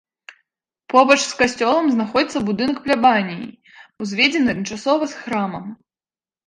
[0.93, 3.45] Побач з касцёлам знаходзіцца будынак плябаніі,
[4.07, 5.65] узведзены адначасова з храмам.